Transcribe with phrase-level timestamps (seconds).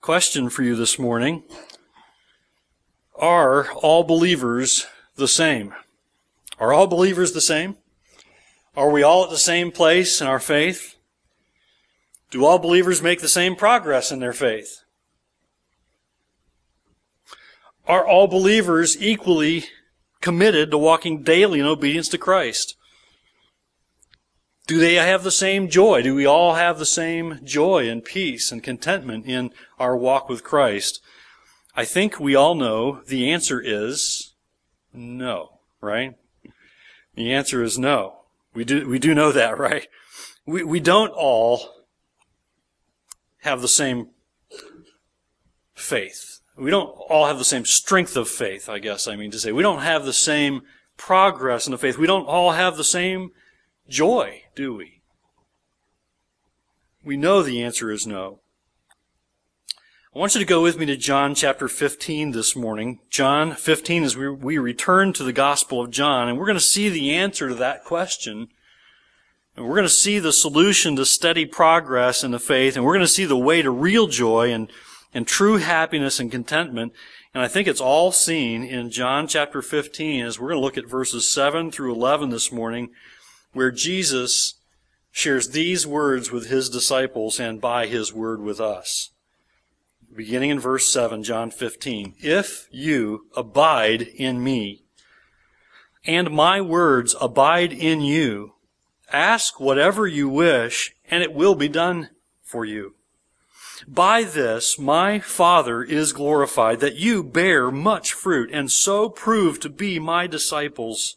[0.00, 1.42] Question for you this morning.
[3.14, 5.74] Are all believers the same?
[6.58, 7.76] Are all believers the same?
[8.74, 10.96] Are we all at the same place in our faith?
[12.30, 14.84] Do all believers make the same progress in their faith?
[17.86, 19.64] Are all believers equally
[20.22, 22.74] committed to walking daily in obedience to Christ?
[24.70, 26.00] Do they have the same joy?
[26.00, 29.50] Do we all have the same joy and peace and contentment in
[29.80, 31.02] our walk with Christ?
[31.74, 34.34] I think we all know the answer is
[34.94, 36.14] no, right?
[37.16, 38.20] The answer is no.
[38.54, 39.88] We do, we do know that, right?
[40.46, 41.86] We, we don't all
[43.38, 44.10] have the same
[45.74, 46.42] faith.
[46.56, 49.50] We don't all have the same strength of faith, I guess I mean to say.
[49.50, 50.62] We don't have the same
[50.96, 51.98] progress in the faith.
[51.98, 53.32] We don't all have the same
[53.90, 55.02] joy, do we?
[57.04, 58.40] We know the answer is no.
[60.14, 63.00] I want you to go with me to John chapter 15 this morning.
[63.10, 66.60] John 15 as we, we return to the Gospel of John, and we're going to
[66.60, 68.48] see the answer to that question.
[69.56, 72.94] And we're going to see the solution to steady progress in the faith, and we're
[72.94, 74.70] going to see the way to real joy and,
[75.12, 76.92] and true happiness and contentment.
[77.34, 80.78] And I think it's all seen in John chapter 15 as we're going to look
[80.78, 82.90] at verses 7 through 11 this morning
[83.52, 84.54] where Jesus
[85.10, 89.10] shares these words with his disciples and by his word with us.
[90.14, 92.14] Beginning in verse 7, John 15.
[92.18, 94.82] If you abide in me,
[96.04, 98.54] and my words abide in you,
[99.12, 102.10] ask whatever you wish, and it will be done
[102.42, 102.94] for you.
[103.86, 109.68] By this my Father is glorified, that you bear much fruit, and so prove to
[109.68, 111.16] be my disciples.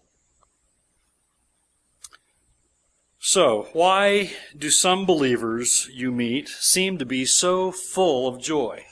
[3.23, 8.85] So, why do some believers you meet seem to be so full of joy?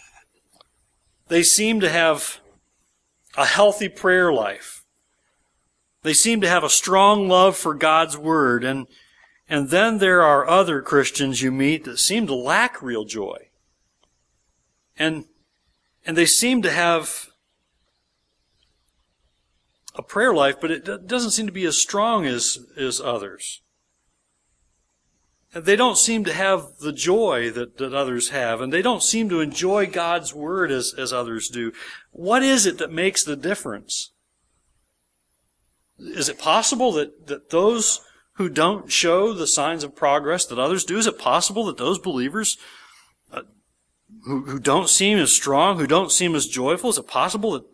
[1.30, 2.40] They seem to have
[3.36, 4.86] a healthy prayer life.
[6.04, 8.64] They seem to have a strong love for God's Word.
[8.64, 8.86] And,
[9.50, 13.50] and then there are other Christians you meet that seem to lack real joy.
[14.96, 15.26] And,
[16.06, 17.30] and they seem to have
[19.96, 23.62] a prayer life, but it doesn't seem to be as strong as, as others
[25.54, 29.30] they don't seem to have the joy that, that others have, and they don't seem
[29.30, 31.72] to enjoy God's Word as, as others do.
[32.12, 34.12] What is it that makes the difference?
[35.98, 38.02] Is it possible that, that those
[38.34, 42.00] who don't show the signs of progress that others do, is it possible that those
[42.00, 42.58] believers
[43.34, 43.42] uh,
[44.26, 47.66] who, who don't seem as strong, who don't seem as joyful, is it possible that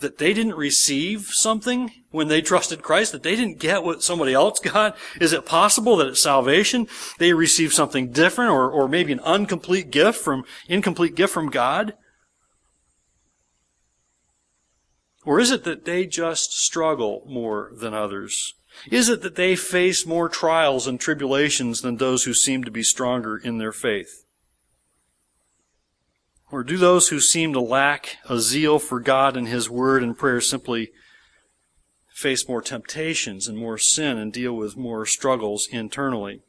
[0.00, 4.34] that they didn't receive something when they trusted Christ, that they didn't get what somebody
[4.34, 4.96] else got?
[5.20, 6.88] Is it possible that at salvation
[7.18, 11.94] they received something different or, or maybe an incomplete gift from, incomplete gift from God?
[15.24, 18.54] Or is it that they just struggle more than others?
[18.90, 22.82] Is it that they face more trials and tribulations than those who seem to be
[22.82, 24.23] stronger in their faith?
[26.54, 30.16] Or do those who seem to lack a zeal for God and His Word and
[30.16, 30.92] prayer simply
[32.12, 36.42] face more temptations and more sin and deal with more struggles internally?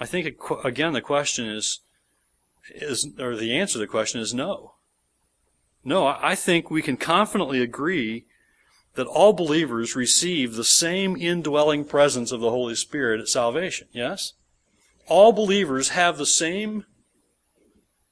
[0.00, 1.80] I think, again, the question is,
[2.74, 4.76] is, or the answer to the question is no.
[5.84, 8.24] No, I think we can confidently agree
[8.94, 13.88] that all believers receive the same indwelling presence of the Holy Spirit at salvation.
[13.92, 14.32] Yes?
[15.08, 16.86] All believers have the same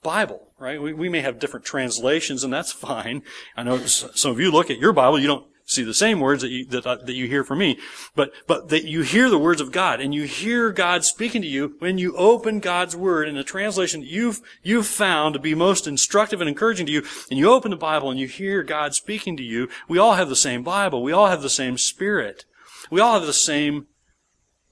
[0.05, 0.81] Bible, right?
[0.81, 3.25] We, we may have different translations, and that's fine.
[3.57, 6.43] I know some of you look at your Bible, you don't see the same words
[6.43, 7.79] that you, that, uh, that you hear from me,
[8.15, 11.49] but, but that you hear the words of God, and you hear God speaking to
[11.49, 15.55] you when you open God's Word in a translation that you've, you've found to be
[15.55, 18.95] most instructive and encouraging to you, and you open the Bible and you hear God
[18.95, 19.69] speaking to you.
[19.89, 21.03] We all have the same Bible.
[21.03, 22.45] We all have the same Spirit.
[22.91, 23.87] We all have the same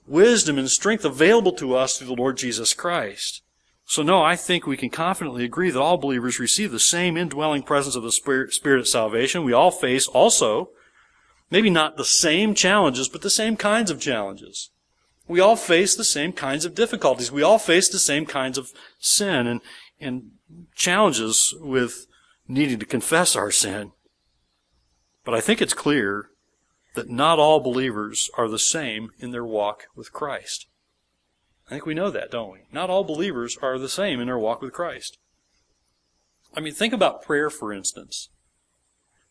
[0.07, 3.42] wisdom and strength available to us through the Lord Jesus Christ.
[3.93, 7.63] So no, I think we can confidently agree that all believers receive the same indwelling
[7.63, 9.45] presence of the Spirit, Spirit of salvation.
[9.45, 10.71] We all face also,
[11.51, 14.71] maybe not the same challenges, but the same kinds of challenges.
[15.29, 17.31] We all face the same kinds of difficulties.
[17.31, 19.61] We all face the same kinds of sin and,
[20.01, 20.31] and
[20.75, 22.07] challenges with
[22.49, 23.93] needing to confess our sin.
[25.23, 26.31] But I think it's clear
[26.95, 30.67] that not all believers are the same in their walk with Christ.
[31.73, 32.59] I think we know that, don't we?
[32.71, 35.17] Not all believers are the same in their walk with Christ.
[36.55, 38.29] I mean, think about prayer, for instance.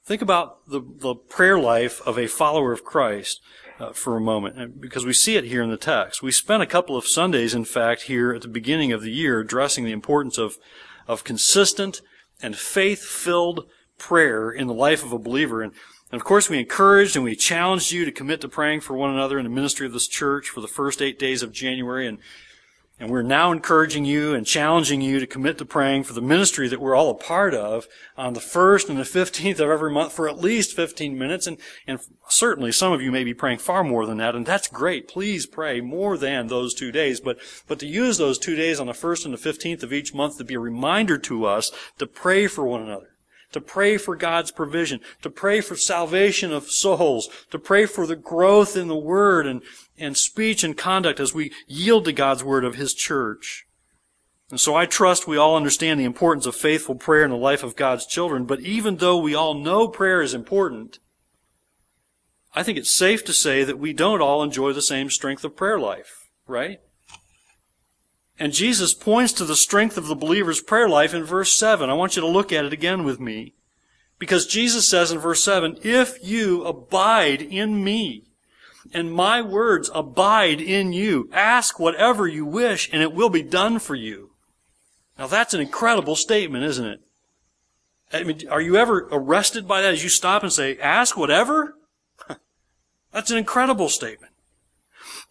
[0.04, 3.42] Think about the, the prayer life of a follower of Christ
[3.80, 6.24] uh, for a moment, because we see it here in the text.
[6.24, 9.40] We spent a couple of Sundays, in fact, here at the beginning of the year
[9.40, 10.58] addressing the importance of,
[11.08, 12.02] of consistent
[12.42, 13.68] and faith-filled
[14.00, 15.62] prayer in the life of a believer.
[15.62, 15.74] And,
[16.12, 19.12] and of course, we encouraged and we challenged you to commit to praying for one
[19.12, 22.08] another in the ministry of this church for the first eight days of January.
[22.08, 22.20] And
[23.02, 26.68] and we're now encouraging you and challenging you to commit to praying for the ministry
[26.68, 30.14] that we're all a part of on the 1st and the 15th of every month
[30.14, 31.48] for at least 15 minutes.
[31.48, 32.00] And, and
[32.30, 35.08] certainly some of you may be praying far more than that, and that's great.
[35.08, 37.20] Please pray more than those two days.
[37.20, 40.14] But, but to use those two days on the 1st and the 15th of each
[40.14, 43.11] month to be a reminder to us to pray for one another
[43.52, 48.16] to pray for God's provision, to pray for salvation of souls, to pray for the
[48.16, 49.62] growth in the Word and,
[49.98, 53.66] and speech and conduct as we yield to God's word of His church.
[54.50, 57.64] And so I trust we all understand the importance of faithful prayer in the life
[57.64, 61.00] of God's children, but even though we all know prayer is important,
[62.54, 65.56] I think it's safe to say that we don't all enjoy the same strength of
[65.56, 66.80] prayer life, right?
[68.42, 71.92] And Jesus points to the strength of the believer's prayer life in verse 7.
[71.92, 73.54] I want you to look at it again with me.
[74.18, 78.24] Because Jesus says in verse 7, If you abide in me,
[78.96, 81.30] and my words abide in you.
[81.32, 84.32] Ask whatever you wish, and it will be done for you.
[85.20, 87.02] Now that's an incredible statement, isn't it?
[88.12, 91.76] I mean, are you ever arrested by that as you stop and say, ask whatever?
[93.12, 94.31] that's an incredible statement.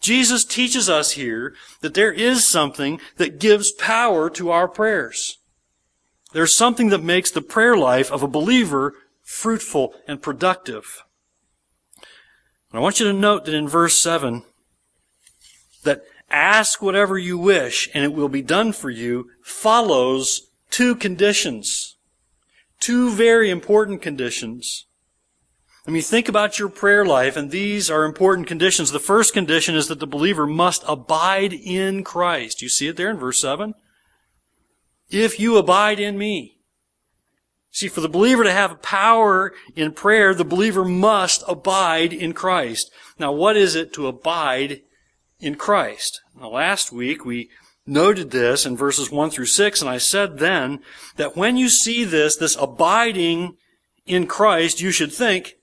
[0.01, 5.37] Jesus teaches us here that there is something that gives power to our prayers.
[6.33, 11.03] There's something that makes the prayer life of a believer fruitful and productive.
[12.71, 14.43] And I want you to note that in verse 7,
[15.83, 21.97] that ask whatever you wish and it will be done for you follows two conditions.
[22.79, 24.87] Two very important conditions.
[25.87, 28.91] I mean, think about your prayer life, and these are important conditions.
[28.91, 32.61] The first condition is that the believer must abide in Christ.
[32.61, 33.73] You see it there in verse 7?
[35.09, 36.57] If you abide in me.
[37.71, 42.91] See, for the believer to have power in prayer, the believer must abide in Christ.
[43.17, 44.81] Now, what is it to abide
[45.39, 46.21] in Christ?
[46.39, 47.49] Now, last week we
[47.87, 50.79] noted this in verses 1 through 6, and I said then
[51.15, 53.55] that when you see this, this abiding
[54.05, 55.55] in Christ, you should think,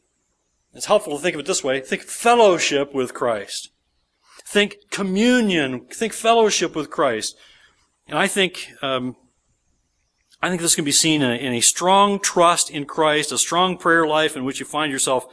[0.78, 3.70] it's helpful to think of it this way, think fellowship with Christ.
[4.46, 7.36] Think communion, think fellowship with Christ.
[8.06, 9.16] And I think um,
[10.40, 13.38] I think this can be seen in a, in a, strong trust in Christ, a
[13.38, 15.26] strong prayer life in which you find yourself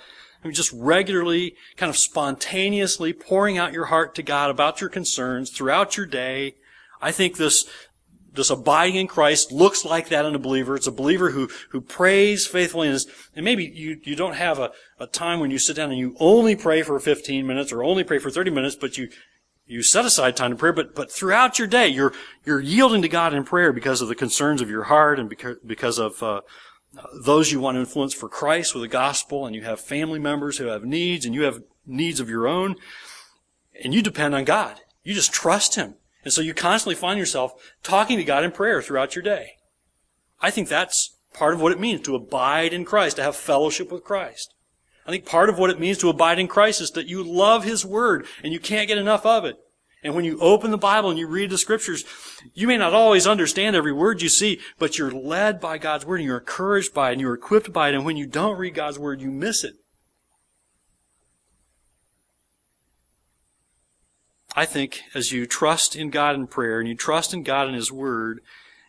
[0.44, 4.92] I mean, just regularly, kind of spontaneously pouring out your heart to God about your
[4.92, 6.56] concerns throughout your day.
[7.02, 7.66] I think this,
[8.36, 10.76] this abiding in Christ looks like that in a believer.
[10.76, 14.60] It's a believer who, who prays faithfully and, is, and maybe you, you don't have
[14.60, 17.84] a, a time when you sit down and you only pray for 15 minutes or
[17.84, 19.10] only pray for 30 minutes, but you,
[19.66, 22.14] you set aside time to pray, but, but throughout your day, you're,
[22.46, 25.58] you're yielding to God in prayer because of the concerns of your heart and because,
[25.66, 26.42] because of, uh,
[27.14, 30.58] those you want to influence for Christ with the gospel, and you have family members
[30.58, 32.76] who have needs, and you have needs of your own,
[33.84, 34.82] and you depend on God.
[35.04, 35.96] You just trust Him.
[36.26, 37.54] And so you constantly find yourself
[37.84, 39.52] talking to God in prayer throughout your day.
[40.42, 43.92] I think that's part of what it means to abide in Christ, to have fellowship
[43.92, 44.54] with Christ.
[45.06, 47.64] I think part of what it means to abide in Christ is that you love
[47.64, 49.58] His Word and you can't get enough of it.
[50.04, 52.06] And when you open the Bible and you read the Scriptures,
[52.54, 56.18] you may not always understand every word you see, but you're led by God's Word
[56.18, 57.96] and you're encouraged by it and you're equipped by it.
[57.96, 59.76] And when you don't read God's Word, you miss it.
[64.56, 67.74] I think as you trust in God in prayer and you trust in God in
[67.74, 68.42] His Word,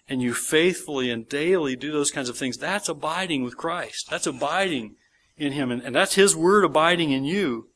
[0.08, 4.08] and you faithfully and daily do those kinds of things, that's abiding with Christ.
[4.08, 4.94] That's abiding
[5.36, 5.70] in Him.
[5.70, 7.68] And, and that's His Word abiding in you.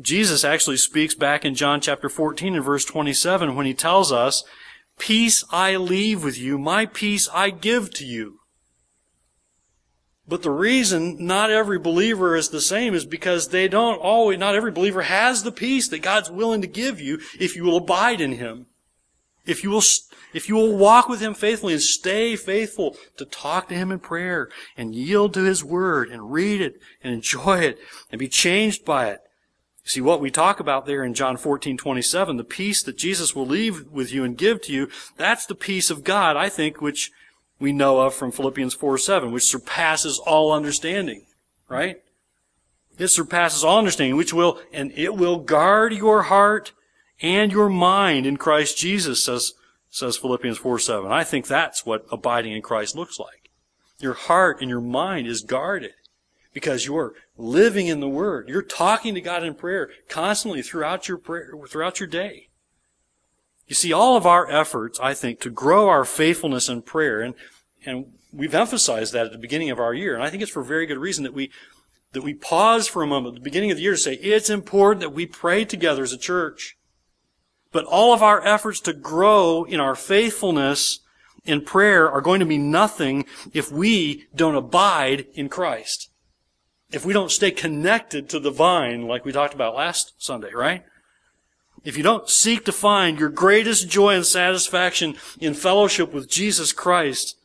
[0.00, 4.42] Jesus actually speaks back in John chapter 14 and verse 27 when he tells us,
[4.98, 8.40] Peace I leave with you, my peace I give to you.
[10.26, 14.54] But the reason not every believer is the same is because they don't always, not
[14.54, 18.20] every believer has the peace that God's willing to give you if you will abide
[18.20, 18.66] in Him.
[19.44, 19.82] If you will,
[20.32, 23.98] if you will walk with Him faithfully and stay faithful to talk to Him in
[23.98, 27.78] prayer and yield to His Word and read it and enjoy it
[28.10, 29.20] and be changed by it.
[29.86, 33.44] See what we talk about there in John 14, 27, the peace that Jesus will
[33.44, 34.88] leave with you and give to you,
[35.18, 37.12] that's the peace of God, I think, which
[37.58, 41.26] we know of from Philippians 4, 7, which surpasses all understanding.
[41.68, 42.02] Right?
[42.98, 46.72] It surpasses all understanding, which will, and it will guard your heart
[47.20, 49.54] and your mind in Christ Jesus, says,
[49.90, 51.10] says Philippians 4 7.
[51.10, 53.50] I think that's what abiding in Christ looks like.
[53.98, 55.94] Your heart and your mind is guarded
[56.52, 58.48] because you're living in the Word.
[58.48, 62.48] You're talking to God in prayer constantly throughout your prayer, throughout your day.
[63.66, 67.34] You see, all of our efforts, I think, to grow our faithfulness in prayer, and,
[67.86, 70.62] and we've emphasized that at the beginning of our year, and I think it's for
[70.62, 71.50] very good reason that we,
[72.12, 74.50] that we pause for a moment at the beginning of the year to say, it's
[74.50, 76.76] important that we pray together as a church.
[77.72, 81.00] But all of our efforts to grow in our faithfulness
[81.44, 86.10] in prayer are going to be nothing if we don't abide in Christ.
[86.92, 90.84] If we don't stay connected to the vine like we talked about last Sunday, right?
[91.84, 96.72] If you don't seek to find your greatest joy and satisfaction in fellowship with Jesus
[96.72, 97.36] Christ,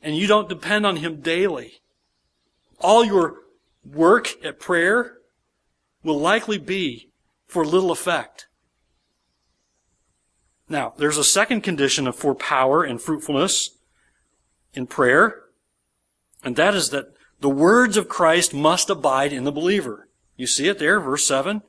[0.00, 1.80] and you don't depend on Him daily,
[2.78, 3.36] all your
[3.84, 5.18] work at prayer
[6.02, 7.10] will likely be
[7.46, 8.46] for little effect.
[10.68, 13.78] Now, there's a second condition for power and fruitfulness
[14.74, 15.42] in prayer,
[16.44, 20.08] and that is that the words of Christ must abide in the believer.
[20.36, 21.62] You see it there, verse 7.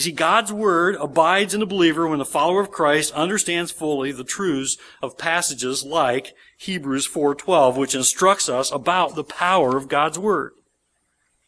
[0.00, 4.12] You see, God's Word abides in the believer when the follower of Christ understands fully
[4.12, 10.18] the truths of passages like Hebrews 4.12, which instructs us about the power of God's
[10.18, 10.52] Word.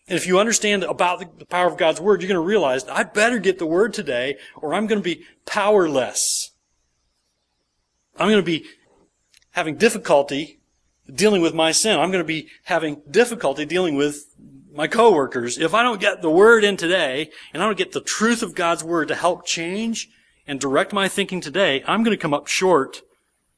[0.06, 3.04] And if you understand about the power of God's Word, you're going to realize, I
[3.04, 6.50] better get the Word today, or I'm going to be powerless.
[8.18, 8.66] I'm going to be
[9.52, 10.60] having difficulty
[11.10, 11.98] dealing with my sin.
[11.98, 14.26] I'm going to be having difficulty dealing with
[14.74, 18.00] my coworkers, if I don't get the word in today, and I don't get the
[18.00, 20.08] truth of God's word to help change
[20.46, 23.02] and direct my thinking today, I'm going to come up short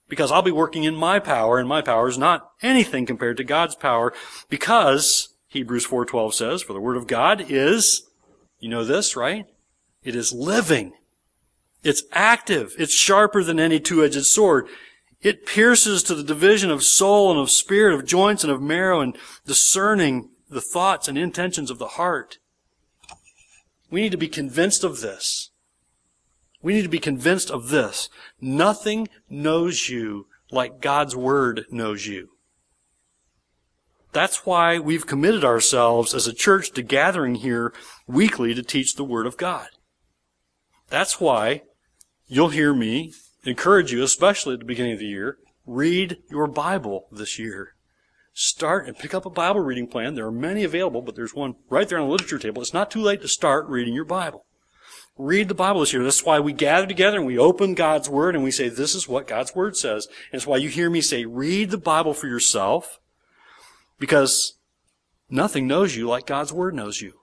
[0.08, 3.44] because I'll be working in my power, and my power is not anything compared to
[3.44, 4.12] God's power
[4.48, 8.02] because Hebrews 4:12 says, "For the word of God is,
[8.58, 9.46] you know this, right?
[10.02, 10.92] It is living.
[11.82, 12.74] It's active.
[12.78, 14.68] It's sharper than any two-edged sword.
[15.22, 19.00] It pierces to the division of soul and of spirit, of joints and of marrow,
[19.00, 19.16] and
[19.46, 22.38] discerning the thoughts and intentions of the heart.
[23.90, 25.50] We need to be convinced of this.
[26.62, 28.08] We need to be convinced of this.
[28.40, 32.30] Nothing knows you like God's Word knows you.
[34.12, 37.74] That's why we've committed ourselves as a church to gathering here
[38.06, 39.66] weekly to teach the Word of God.
[40.88, 41.62] That's why
[42.26, 43.12] you'll hear me
[43.44, 47.73] encourage you, especially at the beginning of the year, read your Bible this year
[48.34, 50.14] start and pick up a Bible reading plan.
[50.14, 52.60] There are many available, but there's one right there on the literature table.
[52.60, 54.44] It's not too late to start reading your Bible.
[55.16, 56.02] Read the Bible this year.
[56.02, 59.08] That's why we gather together and we open God's Word and we say, this is
[59.08, 60.06] what God's Word says.
[60.32, 62.98] And it's why you hear me say, read the Bible for yourself
[64.00, 64.58] because
[65.30, 67.14] nothing knows you like God's Word knows you.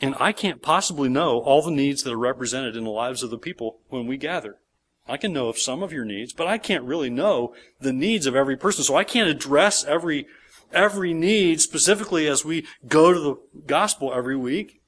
[0.00, 3.30] And I can't possibly know all the needs that are represented in the lives of
[3.30, 4.58] the people when we gather.
[5.06, 8.26] I can know of some of your needs, but I can't really know the needs
[8.26, 8.84] of every person.
[8.84, 10.26] So I can't address every,
[10.72, 14.80] every need specifically as we go to the gospel every week.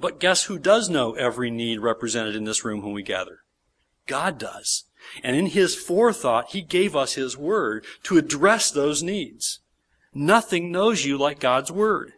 [0.00, 3.40] But guess who does know every need represented in this room when we gather?
[4.06, 4.84] God does.
[5.22, 9.60] And in His forethought, He gave us His Word to address those needs.
[10.14, 12.12] Nothing knows you like God's Word.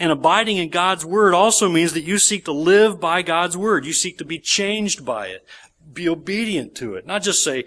[0.00, 3.84] And abiding in God's Word also means that you seek to live by God's Word.
[3.84, 5.46] You seek to be changed by it
[5.92, 7.06] be obedient to it.
[7.06, 7.64] Not just say,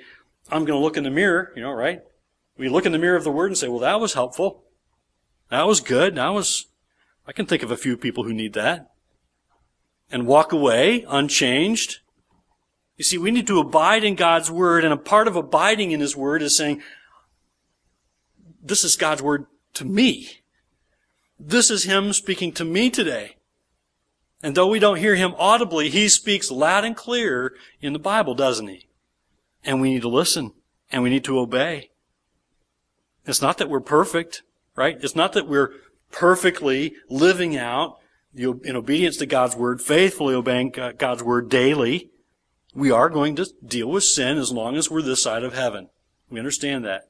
[0.49, 2.01] I'm going to look in the mirror, you know, right?
[2.57, 4.63] We look in the mirror of the Word and say, well, that was helpful.
[5.49, 6.15] That was good.
[6.15, 6.67] That was,
[7.27, 8.91] I can think of a few people who need that.
[10.11, 11.99] And walk away unchanged.
[12.95, 15.99] You see, we need to abide in God's Word, and a part of abiding in
[15.99, 16.81] His Word is saying,
[18.63, 20.29] this is God's Word to me.
[21.39, 23.35] This is Him speaking to me today.
[24.43, 28.35] And though we don't hear him audibly, he speaks loud and clear in the Bible,
[28.35, 28.87] doesn't he?
[29.63, 30.51] And we need to listen
[30.91, 31.89] and we need to obey.
[33.25, 34.43] It's not that we're perfect,
[34.75, 34.97] right?
[35.01, 35.71] It's not that we're
[36.11, 37.97] perfectly living out
[38.35, 42.11] in obedience to God's word, faithfully obeying God's word daily.
[42.75, 45.89] We are going to deal with sin as long as we're this side of heaven.
[46.29, 47.07] We understand that.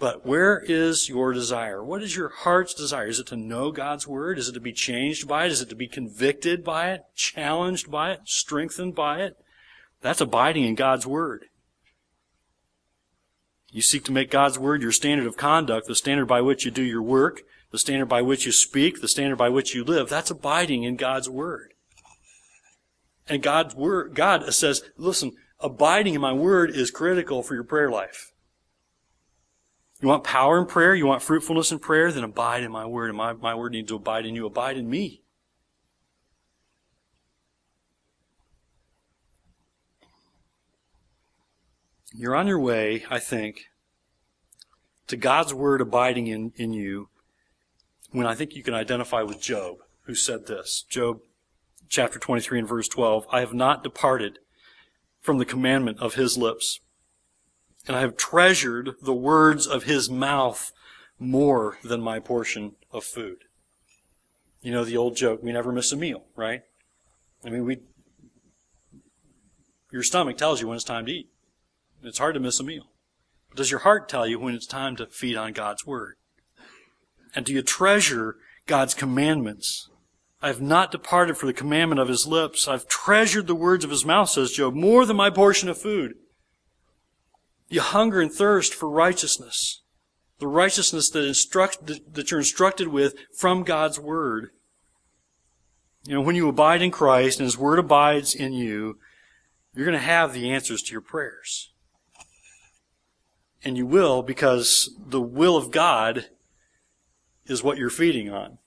[0.00, 1.84] But where is your desire?
[1.84, 3.06] What is your heart's desire?
[3.06, 4.38] Is it to know God's Word?
[4.38, 5.52] Is it to be changed by it?
[5.52, 7.02] Is it to be convicted by it?
[7.14, 8.20] Challenged by it?
[8.24, 9.36] Strengthened by it?
[10.00, 11.44] That's abiding in God's Word.
[13.70, 16.70] You seek to make God's Word your standard of conduct, the standard by which you
[16.70, 20.08] do your work, the standard by which you speak, the standard by which you live.
[20.08, 21.74] That's abiding in God's Word.
[23.28, 27.90] And God's Word, God says, listen, abiding in my Word is critical for your prayer
[27.90, 28.29] life.
[30.00, 30.94] You want power in prayer?
[30.94, 32.10] You want fruitfulness in prayer?
[32.10, 34.46] Then abide in my word, and my, my word needs to abide in you.
[34.46, 35.22] Abide in me.
[42.12, 43.66] You're on your way, I think,
[45.06, 47.08] to God's word abiding in, in you
[48.10, 50.84] when I think you can identify with Job, who said this.
[50.88, 51.20] Job
[51.88, 54.38] chapter 23 and verse 12, I have not departed
[55.20, 56.80] from the commandment of his lips,
[57.86, 60.72] and I have treasured the words of his mouth
[61.18, 63.44] more than my portion of food.
[64.62, 66.62] You know the old joke, we never miss a meal, right?
[67.44, 67.78] I mean, we,
[69.90, 71.30] your stomach tells you when it's time to eat.
[72.02, 72.84] It's hard to miss a meal.
[73.48, 76.16] But does your heart tell you when it's time to feed on God's Word?
[77.34, 79.88] And do you treasure God's commandments?
[80.42, 82.66] I have not departed from the commandment of his lips.
[82.66, 86.14] I've treasured the words of his mouth, says Job, more than my portion of food.
[87.70, 89.80] You hunger and thirst for righteousness.
[90.40, 94.50] The righteousness that, instruct, that you're instructed with from God's Word.
[96.04, 98.98] You know, when you abide in Christ and His Word abides in you,
[99.74, 101.70] you're going to have the answers to your prayers.
[103.62, 106.26] And you will because the will of God
[107.46, 108.58] is what you're feeding on.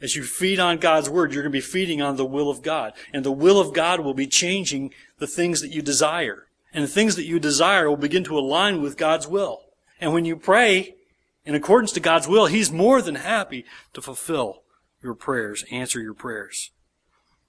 [0.00, 2.60] As you feed on God's Word, you're going to be feeding on the will of
[2.60, 2.92] God.
[3.14, 6.48] And the will of God will be changing the things that you desire.
[6.76, 9.62] And the things that you desire will begin to align with God's will.
[10.00, 10.94] And when you pray
[11.44, 13.64] in accordance to God's will, He's more than happy
[13.94, 14.62] to fulfill
[15.02, 16.70] your prayers, answer your prayers.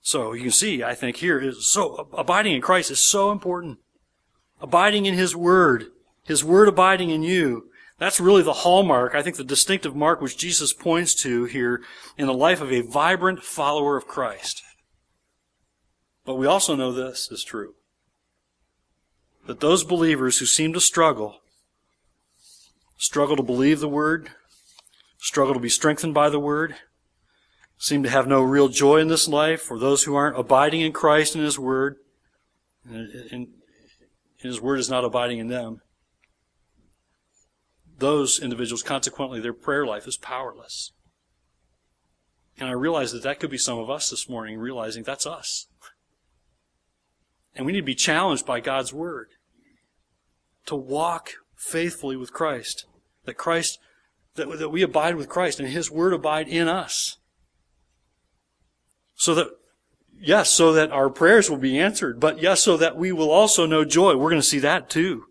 [0.01, 3.77] So you can see, I think here is so, abiding in Christ is so important.
[4.59, 5.91] Abiding in His Word
[6.27, 7.71] his word abiding in you.
[7.97, 11.81] That's really the hallmark, I think the distinctive mark which Jesus points to here
[12.17, 14.61] in the life of a vibrant follower of Christ.
[16.25, 17.73] But we also know this is true.
[19.47, 21.39] That those believers who seem to struggle,
[22.97, 24.29] struggle to believe the word,
[25.17, 26.75] struggle to be strengthened by the word,
[27.77, 30.91] seem to have no real joy in this life, or those who aren't abiding in
[30.91, 31.97] Christ and His Word,
[32.85, 33.47] and
[34.37, 35.81] His Word is not abiding in them,
[37.97, 40.91] those individuals, consequently, their prayer life is powerless.
[42.59, 45.67] And I realize that that could be some of us this morning, realizing that's us.
[47.55, 49.29] And we need to be challenged by God's Word
[50.67, 52.85] to walk faithfully with Christ.
[53.25, 53.79] That Christ,
[54.35, 57.17] that, that we abide with Christ and His Word abide in us.
[59.15, 59.47] So that,
[60.19, 63.65] yes, so that our prayers will be answered, but yes, so that we will also
[63.65, 64.15] know joy.
[64.15, 65.25] We're going to see that too.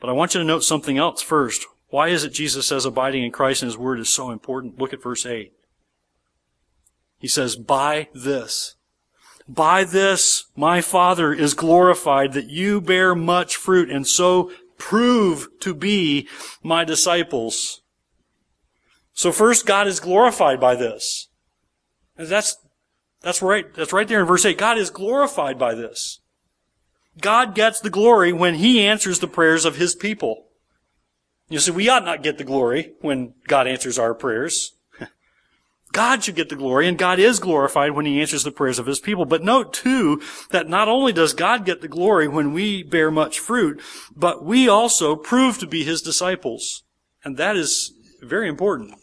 [0.00, 1.66] But I want you to note something else first.
[1.88, 4.78] Why is it Jesus says abiding in Christ and His Word is so important?
[4.78, 5.52] Look at verse 8.
[7.18, 8.74] He says, by this.
[9.52, 15.74] By this my Father is glorified that you bear much fruit and so prove to
[15.74, 16.26] be
[16.62, 17.82] my disciples.
[19.12, 21.28] So first, God is glorified by this.
[22.16, 22.56] And that's,
[23.20, 24.56] that's right, that's right there in verse 8.
[24.56, 26.20] God is glorified by this.
[27.20, 30.46] God gets the glory when He answers the prayers of His people.
[31.50, 34.72] You see, we ought not get the glory when God answers our prayers.
[35.92, 38.86] God should get the glory, and God is glorified when He answers the prayers of
[38.86, 39.24] His people.
[39.24, 43.38] But note too, that not only does God get the glory when we bear much
[43.38, 43.80] fruit,
[44.16, 46.82] but we also prove to be His disciples.
[47.24, 48.94] And that is very important.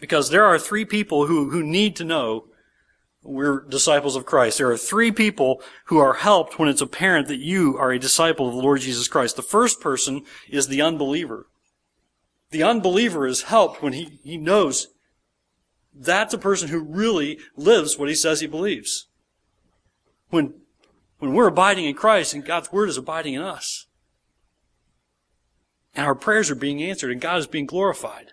[0.00, 2.44] Because there are three people who, who need to know
[3.22, 4.58] we're disciples of Christ.
[4.58, 8.48] There are three people who are helped when it's apparent that you are a disciple
[8.48, 9.36] of the Lord Jesus Christ.
[9.36, 11.46] The first person is the unbeliever.
[12.50, 14.88] The unbeliever is helped when he, he knows
[15.94, 19.06] that's a person who really lives what he says he believes.
[20.30, 20.54] When,
[21.18, 23.86] when we're abiding in Christ and God's Word is abiding in us,
[25.94, 28.32] and our prayers are being answered and God is being glorified,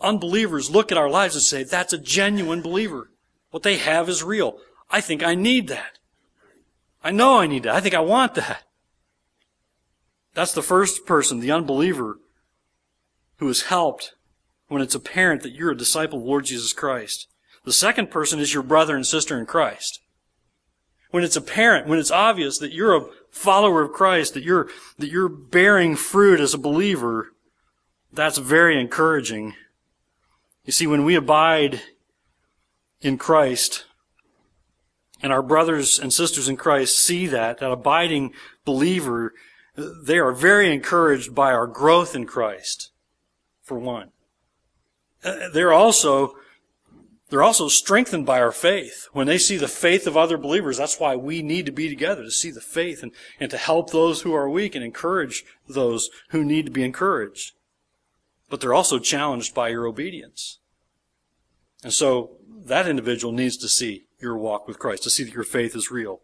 [0.00, 3.10] unbelievers look at our lives and say, that's a genuine believer.
[3.50, 4.58] What they have is real.
[4.90, 5.98] I think I need that.
[7.04, 7.74] I know I need that.
[7.74, 8.62] I think I want that.
[10.34, 12.18] That's the first person, the unbeliever,
[13.36, 14.14] who is helped
[14.72, 17.28] when it's apparent that you're a disciple of Lord Jesus Christ.
[17.64, 20.00] The second person is your brother and sister in Christ.
[21.10, 25.10] When it's apparent, when it's obvious that you're a follower of Christ, that you're, that
[25.10, 27.32] you're bearing fruit as a believer,
[28.12, 29.54] that's very encouraging.
[30.64, 31.82] You see, when we abide
[33.00, 33.84] in Christ,
[35.22, 38.32] and our brothers and sisters in Christ see that, that abiding
[38.64, 39.34] believer,
[39.76, 42.90] they are very encouraged by our growth in Christ,
[43.62, 44.10] for one.
[45.24, 46.34] Uh, they're also
[47.30, 49.08] They're also strengthened by our faith.
[49.12, 52.22] When they see the faith of other believers, that's why we need to be together,
[52.24, 56.10] to see the faith and, and to help those who are weak and encourage those
[56.28, 57.52] who need to be encouraged.
[58.50, 60.58] But they're also challenged by your obedience.
[61.82, 65.42] And so that individual needs to see your walk with Christ, to see that your
[65.42, 66.20] faith is real,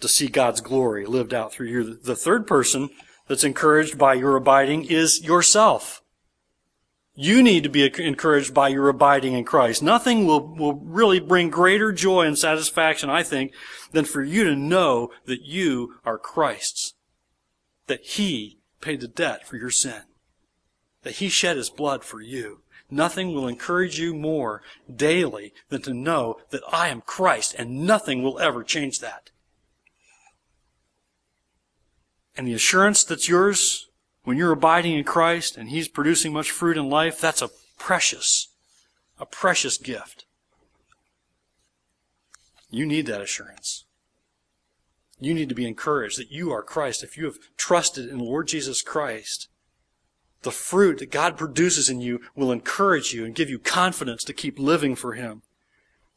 [0.00, 1.94] to see God's glory lived out through you.
[1.94, 2.88] The third person
[3.28, 6.00] that's encouraged by your abiding is yourself.
[7.16, 9.82] You need to be encouraged by your abiding in Christ.
[9.82, 13.52] Nothing will, will really bring greater joy and satisfaction, I think,
[13.92, 16.94] than for you to know that you are Christ's.
[17.86, 20.02] That He paid the debt for your sin.
[21.02, 22.62] That He shed His blood for you.
[22.90, 24.62] Nothing will encourage you more
[24.94, 29.30] daily than to know that I am Christ and nothing will ever change that.
[32.36, 33.88] And the assurance that's yours
[34.24, 38.48] when you're abiding in Christ and He's producing much fruit in life, that's a precious,
[39.18, 40.24] a precious gift.
[42.70, 43.84] You need that assurance.
[45.20, 47.04] You need to be encouraged that you are Christ.
[47.04, 49.48] If you have trusted in Lord Jesus Christ,
[50.42, 54.32] the fruit that God produces in you will encourage you and give you confidence to
[54.32, 55.42] keep living for Him.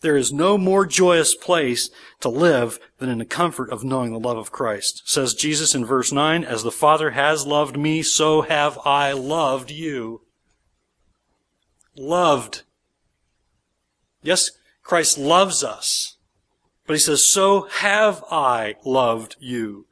[0.01, 4.19] There is no more joyous place to live than in the comfort of knowing the
[4.19, 5.01] love of Christ.
[5.05, 9.71] Says Jesus in verse 9, As the Father has loved me, so have I loved
[9.71, 10.21] you.
[11.95, 12.63] Loved.
[14.21, 14.51] Yes,
[14.83, 16.17] Christ loves us.
[16.85, 19.87] But he says, So have I loved you.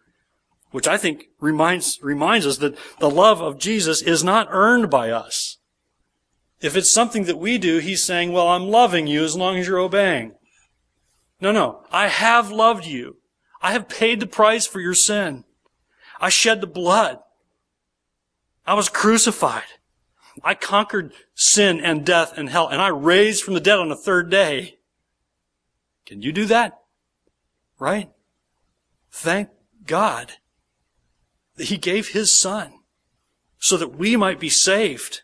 [0.71, 5.09] Which I think reminds, reminds us that the love of Jesus is not earned by
[5.09, 5.57] us.
[6.61, 9.67] If it's something that we do, he's saying, well, I'm loving you as long as
[9.67, 10.33] you're obeying.
[11.41, 11.83] No, no.
[11.91, 13.17] I have loved you.
[13.61, 15.43] I have paid the price for your sin.
[16.19, 17.19] I shed the blood.
[18.65, 19.63] I was crucified.
[20.43, 23.95] I conquered sin and death and hell, and I raised from the dead on the
[23.95, 24.77] third day.
[26.05, 26.79] Can you do that?
[27.79, 28.09] Right?
[29.11, 29.49] Thank
[29.85, 30.33] God
[31.55, 32.79] that He gave His Son
[33.59, 35.21] so that we might be saved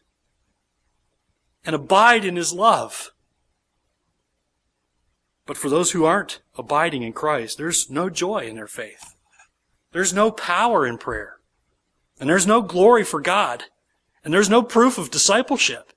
[1.66, 3.12] and abide in his love.
[5.46, 9.16] But for those who aren't abiding in Christ, there's no joy in their faith.
[9.92, 11.38] There's no power in prayer.
[12.20, 13.66] And there's no glory for God.
[14.24, 15.94] And there's no proof of discipleship.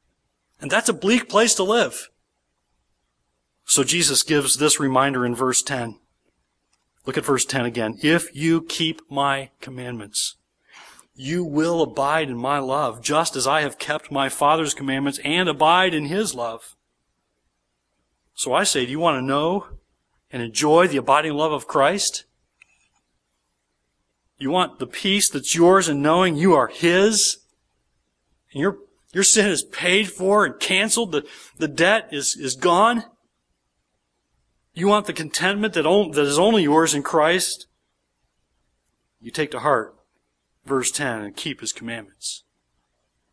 [0.60, 2.08] And that's a bleak place to live.
[3.64, 5.98] So Jesus gives this reminder in verse 10.
[7.06, 7.98] Look at verse 10 again.
[8.02, 10.36] If you keep my commandments,
[11.14, 15.48] you will abide in my love, just as I have kept my Father's commandments and
[15.48, 16.74] abide in his love.
[18.34, 19.68] So I say, do you want to know
[20.32, 22.24] and enjoy the abiding love of Christ?
[24.38, 27.38] You want the peace that's yours in knowing you are his?
[28.52, 28.78] And your,
[29.12, 31.12] your sin is paid for and canceled.
[31.12, 31.24] The,
[31.58, 33.04] the debt is, is gone.
[34.72, 37.68] You want the contentment that, on, that is only yours in Christ?
[39.20, 39.94] You take to heart
[40.64, 42.44] verse 10, and keep his commandments.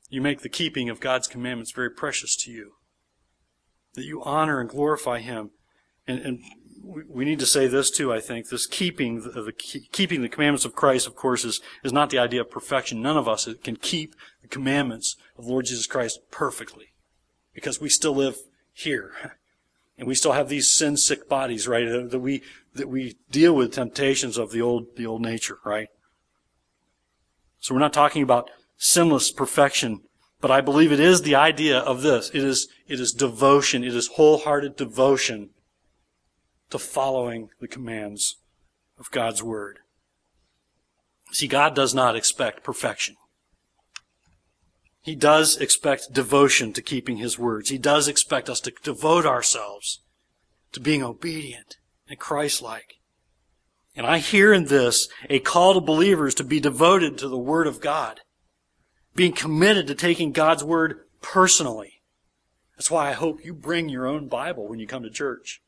[0.09, 2.73] You make the keeping of God's commandments very precious to you.
[3.93, 5.51] That you honor and glorify him.
[6.05, 6.39] And, and
[6.83, 8.49] we need to say this too, I think.
[8.49, 12.19] This keeping the, the, keeping the commandments of Christ, of course, is, is not the
[12.19, 13.01] idea of perfection.
[13.01, 16.87] None of us can keep the commandments of Lord Jesus Christ perfectly.
[17.53, 18.37] Because we still live
[18.73, 19.11] here.
[19.97, 21.85] And we still have these sin sick bodies, right?
[22.09, 22.41] That we,
[22.73, 25.89] that we deal with temptations of the old, the old nature, right?
[27.61, 30.01] So we're not talking about sinless perfection,
[30.41, 32.29] but I believe it is the idea of this.
[32.33, 33.83] It is, it is devotion.
[33.83, 35.51] It is wholehearted devotion
[36.71, 38.37] to following the commands
[38.97, 39.79] of God's Word.
[41.31, 43.15] See, God does not expect perfection.
[45.03, 47.69] He does expect devotion to keeping His words.
[47.69, 50.01] He does expect us to devote ourselves
[50.71, 51.77] to being obedient
[52.09, 52.95] and Christ-like.
[53.95, 57.67] And I hear in this a call to believers to be devoted to the Word
[57.67, 58.21] of God,
[59.15, 62.01] being committed to taking God's Word personally.
[62.77, 65.61] That's why I hope you bring your own Bible when you come to church.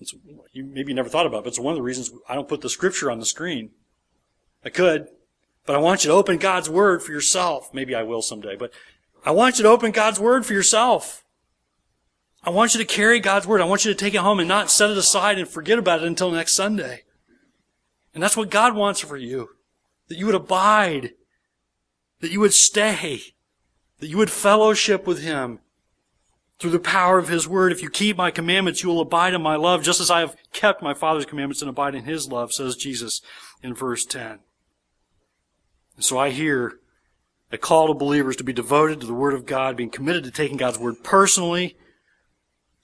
[0.00, 0.14] It's,
[0.52, 2.48] you maybe you never thought about it, but it's one of the reasons I don't
[2.48, 3.70] put the Scripture on the screen.
[4.64, 5.08] I could,
[5.64, 7.72] but I want you to open God's Word for yourself.
[7.72, 8.72] Maybe I will someday, but
[9.24, 11.24] I want you to open God's Word for yourself.
[12.42, 13.60] I want you to carry God's Word.
[13.60, 16.02] I want you to take it home and not set it aside and forget about
[16.02, 17.04] it until next Sunday.
[18.18, 19.50] And that's what God wants for you.
[20.08, 21.12] That you would abide.
[22.18, 23.20] That you would stay.
[24.00, 25.60] That you would fellowship with Him.
[26.58, 29.40] Through the power of His Word, if you keep my commandments, you will abide in
[29.40, 32.52] my love, just as I have kept my Father's commandments and abide in His love,
[32.52, 33.22] says Jesus
[33.62, 34.40] in verse 10.
[35.94, 36.80] And so I hear
[37.52, 40.32] a call to believers to be devoted to the Word of God, being committed to
[40.32, 41.76] taking God's Word personally,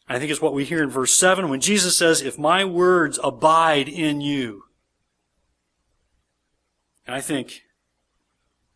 [0.08, 3.18] I think it's what we hear in verse 7 when Jesus says, If my words
[3.24, 4.64] abide in you.
[7.06, 7.62] And I think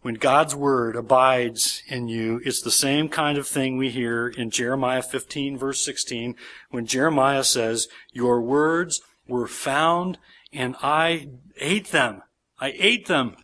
[0.02, 4.50] when God's word abides in you, it's the same kind of thing we hear in
[4.50, 6.36] Jeremiah 15 verse 16
[6.70, 10.18] when Jeremiah says, Your words were found
[10.52, 12.22] and I ate them.
[12.60, 13.36] I ate them.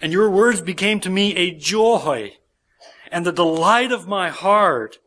[0.00, 2.34] And your words became to me a joy
[3.10, 4.98] and the delight of my heart.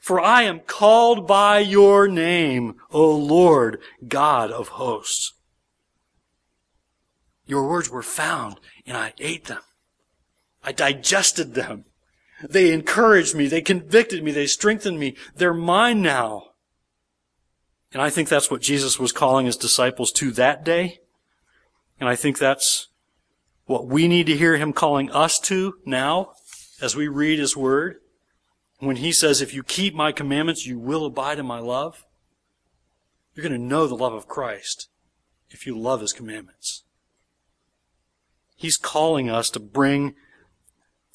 [0.00, 5.34] For I am called by your name, O Lord, God of hosts.
[7.48, 9.62] Your words were found and I ate them.
[10.62, 11.86] I digested them.
[12.48, 13.48] They encouraged me.
[13.48, 14.30] They convicted me.
[14.30, 15.16] They strengthened me.
[15.34, 16.50] They're mine now.
[17.92, 21.00] And I think that's what Jesus was calling his disciples to that day.
[21.98, 22.88] And I think that's
[23.64, 26.32] what we need to hear him calling us to now
[26.82, 27.96] as we read his word.
[28.78, 32.04] When he says, if you keep my commandments, you will abide in my love.
[33.34, 34.88] You're going to know the love of Christ
[35.50, 36.84] if you love his commandments.
[38.58, 40.16] He's calling us to bring,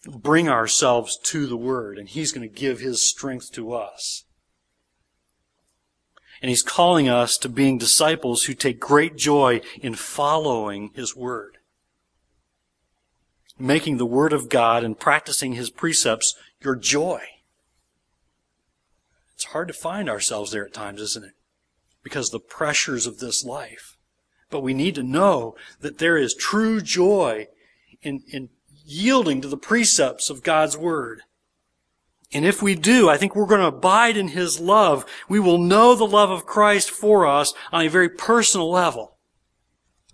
[0.08, 4.24] bring ourselves to the word and he's going to give his strength to us.
[6.42, 11.58] And he's calling us to being disciples who take great joy in following his word.
[13.60, 17.24] Making the word of God and practicing his precepts your joy.
[19.36, 21.34] It's hard to find ourselves there at times, isn't it?
[22.04, 23.93] Because the pressures of this life.
[24.54, 27.48] But we need to know that there is true joy
[28.04, 28.50] in, in
[28.86, 31.22] yielding to the precepts of God's word.
[32.32, 35.08] And if we do, I think we're going to abide in His love.
[35.28, 39.18] We will know the love of Christ for us on a very personal level.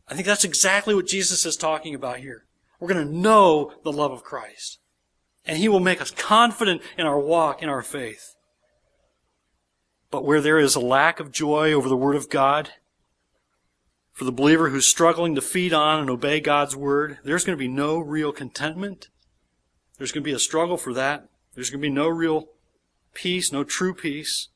[0.08, 2.46] I think that's exactly what Jesus is talking about here.
[2.80, 4.80] We're going to know the love of Christ.
[5.46, 8.36] And He will make us confident in our walk, in our faith.
[10.10, 12.70] But where there is a lack of joy over the Word of God,
[14.20, 17.60] for the believer who's struggling to feed on and obey God's Word, there's going to
[17.60, 19.08] be no real contentment.
[19.98, 21.30] There's going to be a struggle for that.
[21.56, 22.50] There's going to be no real
[23.14, 24.50] peace, no true peace,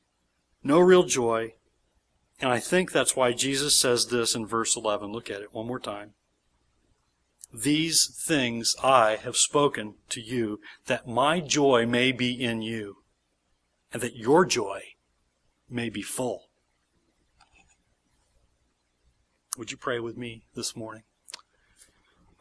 [0.62, 1.54] no real joy.
[2.42, 5.12] And I think that's why Jesus says this in verse 11.
[5.12, 6.10] Look at it one more time.
[7.50, 12.96] These things I have spoken to you, that my joy may be in you,
[13.94, 14.82] and that your joy
[15.70, 16.43] may be full.
[19.56, 21.04] Would you pray with me this morning?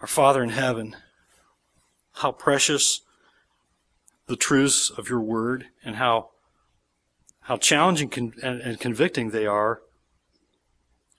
[0.02, 0.96] Our Father in heaven,
[2.14, 3.02] how precious
[4.26, 6.30] the truths of your word and how
[7.42, 9.82] how challenging and, convicting they are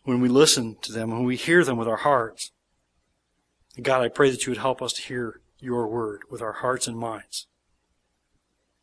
[0.05, 2.51] when we listen to them, when we hear them with our hearts.
[3.81, 6.89] God, I pray that you would help us to hear your word with our hearts
[6.89, 7.47] and minds.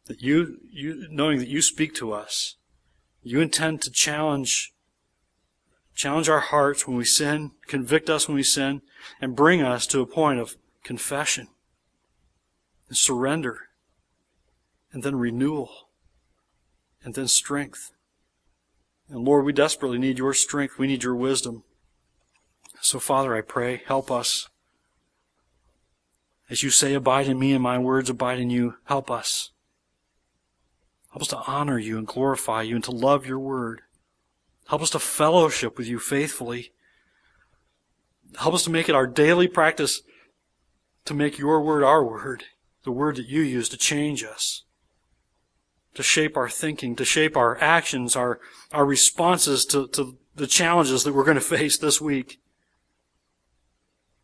[0.06, 2.58] That you, you, knowing that you speak to us,
[3.24, 4.72] you intend to challenge,
[6.02, 8.82] challenge our hearts when we sin, convict us when we sin,
[9.22, 11.48] and bring us to a point of confession
[12.88, 13.68] and surrender
[14.92, 15.90] and then renewal,
[17.04, 17.92] and then strength.
[19.10, 20.80] And Lord, we desperately need your strength.
[20.80, 21.64] We need your wisdom.
[22.82, 24.50] So, Father, I pray, help us.
[26.50, 29.52] As you say, abide in me and my words abide in you, help us.
[31.12, 33.84] Help us to honor you and glorify you and to love your word.
[34.72, 36.74] Help us to fellowship with you faithfully.
[38.40, 40.02] Help us to make it our daily practice
[41.06, 42.46] to make your word our word,
[42.84, 44.64] the word that you use to change us
[45.94, 48.40] to shape our thinking, to shape our actions, our,
[48.72, 52.40] our responses to, to the challenges that we're going to face this week.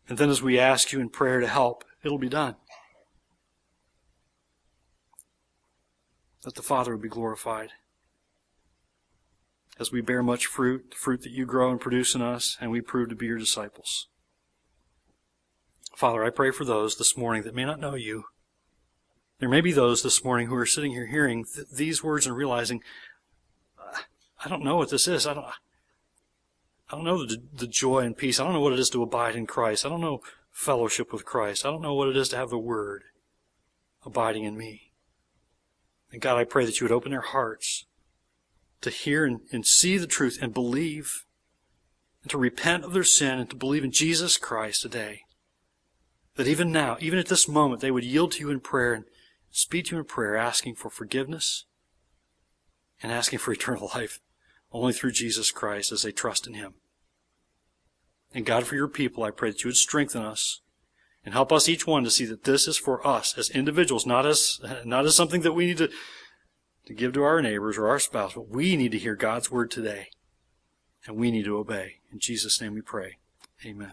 [0.08, 2.56] And then as we ask you in prayer to help, it'll be done.
[6.44, 7.70] That the Father would be glorified.
[9.78, 12.70] As we bear much fruit, the fruit that you grow and produce in us, and
[12.70, 14.08] we prove to be your disciples.
[15.94, 18.24] Father, I pray for those this morning that may not know you
[19.38, 22.36] there may be those this morning who are sitting here hearing th- these words and
[22.36, 22.82] realizing,
[24.44, 25.26] I don't know what this is.
[25.26, 25.46] I don't,
[26.90, 28.40] I don't know the, the joy and peace.
[28.40, 29.86] I don't know what it is to abide in Christ.
[29.86, 31.64] I don't know fellowship with Christ.
[31.64, 33.04] I don't know what it is to have the Word
[34.04, 34.92] abiding in me.
[36.10, 37.86] And God, I pray that you would open their hearts
[38.80, 41.24] to hear and, and see the truth and believe
[42.22, 45.22] and to repent of their sin and to believe in Jesus Christ today.
[46.36, 49.04] That even now, even at this moment, they would yield to you in prayer and
[49.50, 51.64] speak to you in prayer, asking for forgiveness
[53.02, 54.20] and asking for eternal life
[54.70, 56.74] only through Jesus Christ as they trust in Him.
[58.34, 60.60] And God, for your people, I pray that you would strengthen us
[61.24, 64.26] and help us each one to see that this is for us as individuals, not
[64.26, 65.90] as, not as something that we need to
[66.88, 69.70] to give to our neighbors or our spouse, but we need to hear God's word
[69.70, 70.08] today.
[71.06, 71.96] And we need to obey.
[72.10, 73.18] In Jesus' name we pray.
[73.62, 73.92] Amen.